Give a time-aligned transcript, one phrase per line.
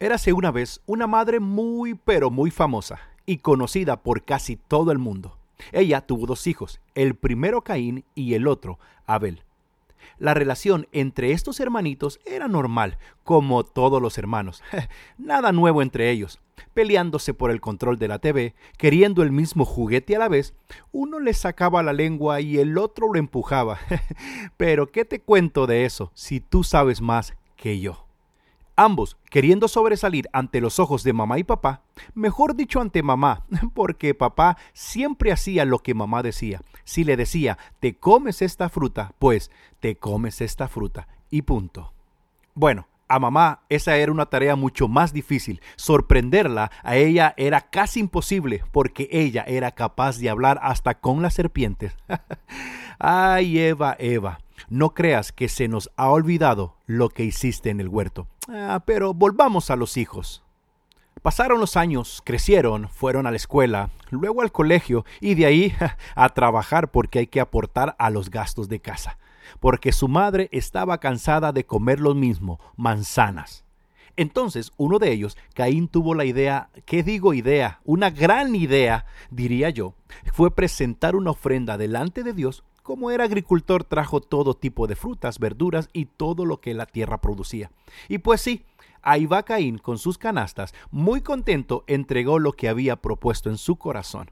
[0.00, 4.98] Érase una vez una madre muy pero muy famosa y conocida por casi todo el
[4.98, 5.38] mundo.
[5.72, 9.42] Ella tuvo dos hijos, el primero Caín y el otro Abel.
[10.18, 14.62] La relación entre estos hermanitos era normal, como todos los hermanos.
[15.18, 16.40] Nada nuevo entre ellos.
[16.74, 20.54] Peleándose por el control de la TV, queriendo el mismo juguete a la vez,
[20.92, 23.78] uno le sacaba la lengua y el otro lo empujaba.
[24.56, 28.07] Pero ¿qué te cuento de eso si tú sabes más que yo?
[28.78, 31.82] Ambos queriendo sobresalir ante los ojos de mamá y papá,
[32.14, 33.44] mejor dicho ante mamá,
[33.74, 36.62] porque papá siempre hacía lo que mamá decía.
[36.84, 41.92] Si le decía, te comes esta fruta, pues te comes esta fruta y punto.
[42.54, 45.60] Bueno, a mamá esa era una tarea mucho más difícil.
[45.76, 51.34] Sorprenderla a ella era casi imposible porque ella era capaz de hablar hasta con las
[51.34, 51.94] serpientes.
[52.98, 57.88] Ay, Eva, Eva, no creas que se nos ha olvidado lo que hiciste en el
[57.88, 58.26] huerto.
[58.48, 60.42] Ah, pero volvamos a los hijos.
[61.22, 65.74] Pasaron los años, crecieron, fueron a la escuela, luego al colegio y de ahí
[66.14, 69.18] a trabajar porque hay que aportar a los gastos de casa,
[69.58, 73.64] porque su madre estaba cansada de comer lo mismo, manzanas.
[74.16, 77.80] Entonces uno de ellos, Caín, tuvo la idea, ¿qué digo idea?
[77.84, 79.94] Una gran idea, diría yo,
[80.32, 85.38] fue presentar una ofrenda delante de Dios como era agricultor, trajo todo tipo de frutas,
[85.38, 87.70] verduras y todo lo que la tierra producía.
[88.08, 88.64] Y pues sí,
[89.02, 93.76] ahí va Caín con sus canastas, muy contento, entregó lo que había propuesto en su
[93.76, 94.30] corazón.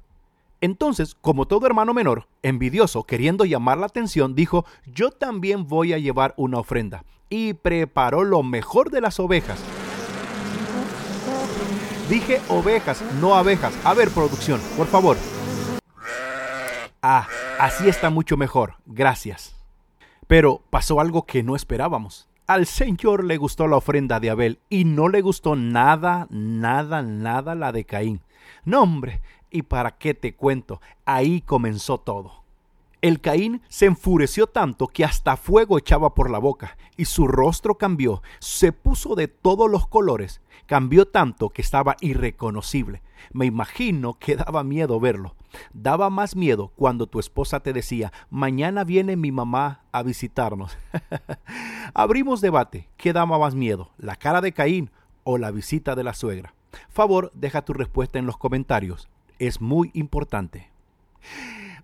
[0.63, 5.99] Entonces, como todo hermano menor, envidioso, queriendo llamar la atención, dijo, yo también voy a
[5.99, 7.05] llevar una ofrenda.
[7.29, 9.63] Y preparó lo mejor de las ovejas.
[12.09, 13.75] Dije ovejas, no abejas.
[13.85, 15.19] A ver, producción, por favor.
[17.09, 17.29] Ah,
[17.61, 19.55] así está mucho mejor, gracias.
[20.27, 22.29] Pero pasó algo que no esperábamos.
[22.49, 27.55] Al Señor le gustó la ofrenda de Abel y no le gustó nada, nada, nada
[27.55, 28.23] la de Caín.
[28.65, 30.81] No, hombre, ¿y para qué te cuento?
[31.05, 32.43] Ahí comenzó todo.
[33.03, 37.77] El Caín se enfureció tanto que hasta fuego echaba por la boca, y su rostro
[37.77, 43.03] cambió, se puso de todos los colores, cambió tanto que estaba irreconocible.
[43.33, 45.37] Me imagino que daba miedo verlo.
[45.73, 50.77] Daba más miedo cuando tu esposa te decía, mañana viene mi mamá a visitarnos.
[51.95, 52.89] Abrimos debate.
[52.97, 53.91] ¿Qué daba más miedo?
[53.99, 54.91] ¿La cara de Caín
[55.25, 56.55] o la visita de la suegra?
[56.89, 59.09] Favor, deja tu respuesta en los comentarios.
[59.39, 60.71] Es muy importante.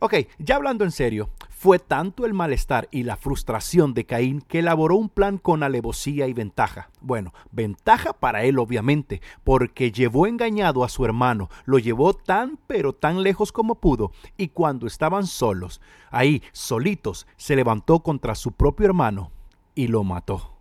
[0.04, 4.58] Ok, ya hablando en serio, fue tanto el malestar y la frustración de Caín que
[4.58, 6.90] elaboró un plan con alevosía y ventaja.
[7.00, 12.92] Bueno, ventaja para él obviamente, porque llevó engañado a su hermano, lo llevó tan pero
[12.92, 15.80] tan lejos como pudo, y cuando estaban solos,
[16.10, 19.30] ahí, solitos, se levantó contra su propio hermano
[19.76, 20.51] y lo mató.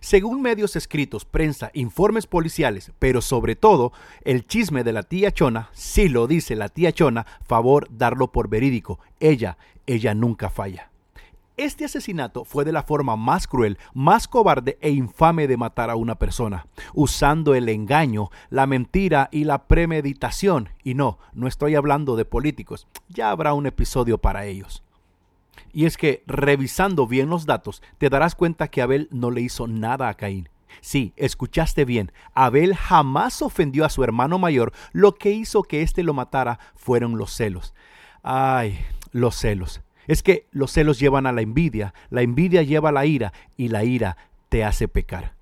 [0.00, 3.92] Según medios escritos, prensa, informes policiales, pero sobre todo
[4.22, 8.48] el chisme de la tía Chona, si lo dice la tía Chona, favor darlo por
[8.48, 9.00] verídico.
[9.18, 10.90] Ella, ella nunca falla.
[11.56, 15.96] Este asesinato fue de la forma más cruel, más cobarde e infame de matar a
[15.96, 20.70] una persona, usando el engaño, la mentira y la premeditación.
[20.82, 24.82] Y no, no estoy hablando de políticos, ya habrá un episodio para ellos.
[25.72, 29.66] Y es que, revisando bien los datos, te darás cuenta que Abel no le hizo
[29.66, 30.48] nada a Caín.
[30.80, 36.02] Sí, escuchaste bien, Abel jamás ofendió a su hermano mayor, lo que hizo que éste
[36.02, 37.74] lo matara fueron los celos.
[38.22, 38.78] Ay,
[39.12, 39.82] los celos.
[40.06, 43.68] Es que los celos llevan a la envidia, la envidia lleva a la ira, y
[43.68, 44.16] la ira
[44.48, 45.34] te hace pecar.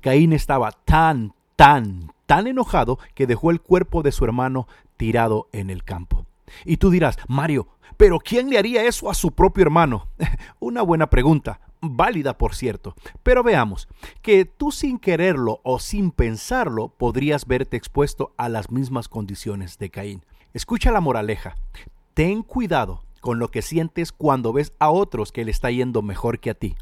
[0.00, 4.66] Caín estaba tan, tan, tan enojado que dejó el cuerpo de su hermano
[4.96, 6.26] tirado en el campo.
[6.64, 10.08] Y tú dirás, Mario, pero ¿quién le haría eso a su propio hermano?
[10.58, 12.94] Una buena pregunta, válida por cierto.
[13.22, 13.88] Pero veamos,
[14.22, 19.90] que tú sin quererlo o sin pensarlo podrías verte expuesto a las mismas condiciones de
[19.90, 20.24] Caín.
[20.52, 21.56] Escucha la moraleja.
[22.14, 26.38] Ten cuidado con lo que sientes cuando ves a otros que le está yendo mejor
[26.38, 26.76] que a ti.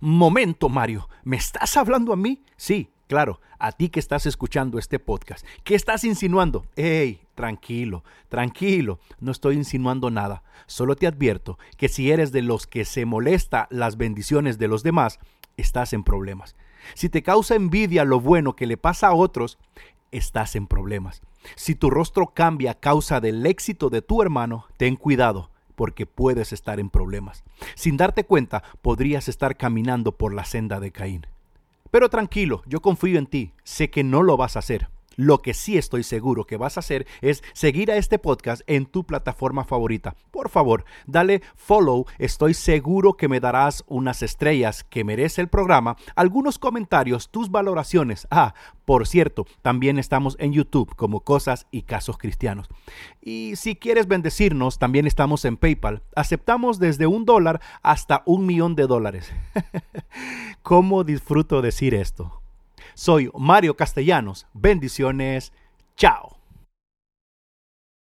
[0.00, 2.42] Momento, Mario, ¿me estás hablando a mí?
[2.56, 5.46] Sí, claro, a ti que estás escuchando este podcast.
[5.64, 6.66] ¿Qué estás insinuando?
[6.76, 7.20] ¡Ey!
[7.34, 10.42] Tranquilo, tranquilo, no estoy insinuando nada.
[10.66, 14.82] Solo te advierto que si eres de los que se molesta las bendiciones de los
[14.82, 15.18] demás,
[15.58, 16.56] estás en problemas.
[16.94, 19.58] Si te causa envidia lo bueno que le pasa a otros,
[20.12, 21.20] estás en problemas.
[21.56, 26.52] Si tu rostro cambia a causa del éxito de tu hermano, ten cuidado, porque puedes
[26.52, 27.44] estar en problemas.
[27.74, 31.26] Sin darte cuenta, podrías estar caminando por la senda de Caín.
[31.90, 34.88] Pero tranquilo, yo confío en ti, sé que no lo vas a hacer.
[35.16, 38.86] Lo que sí estoy seguro que vas a hacer es seguir a este podcast en
[38.86, 40.14] tu plataforma favorita.
[40.30, 42.04] Por favor, dale follow.
[42.18, 48.28] Estoy seguro que me darás unas estrellas que merece el programa, algunos comentarios, tus valoraciones.
[48.30, 48.54] Ah,
[48.84, 52.68] por cierto, también estamos en YouTube como Cosas y Casos Cristianos.
[53.20, 56.02] Y si quieres bendecirnos, también estamos en PayPal.
[56.14, 59.32] Aceptamos desde un dólar hasta un millón de dólares.
[60.62, 62.45] ¿Cómo disfruto decir esto?
[62.96, 64.46] Soy Mario Castellanos.
[64.54, 65.52] Bendiciones.
[65.96, 66.35] Chao.